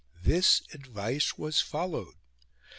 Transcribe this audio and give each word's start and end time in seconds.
This 0.23 0.63
advice 0.73 1.37
was 1.37 1.61
followed. 1.61 2.15